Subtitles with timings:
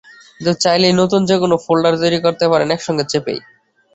[0.35, 3.39] কিন্তু চাইলেই নতুন যেকোনো ফোল্ডার তৈরি করতে পারেন একসঙ্গে চেপেই।